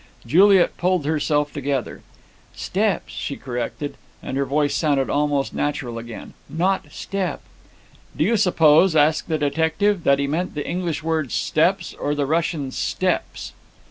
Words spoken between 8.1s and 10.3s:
"Do you suppose," asked the detective, "that he